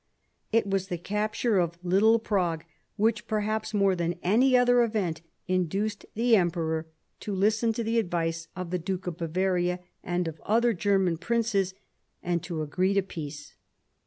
It 0.51 0.65
was 0.67 0.87
the 0.87 0.97
capture 0.97 1.59
of 1.59 1.77
Little 1.83 2.17
Prague 2.17 2.65
which 2.95 3.27
perhaps 3.27 3.71
more 3.71 3.95
than 3.95 4.15
any 4.23 4.57
other 4.57 4.81
event 4.81 5.21
induced 5.47 6.07
the 6.15 6.35
Emperor 6.35 6.87
to 7.19 7.35
listen 7.35 7.71
to 7.73 7.83
the 7.83 7.99
advice 7.99 8.47
of 8.55 8.71
the 8.71 8.79
Duke 8.79 9.05
of 9.05 9.17
Bavaria 9.19 9.79
and 10.03 10.27
of 10.27 10.41
other 10.43 10.73
German 10.73 11.17
princes, 11.19 11.75
and 12.23 12.41
to 12.41 12.63
agree 12.63 12.95
to 12.95 13.03
peace. 13.03 13.53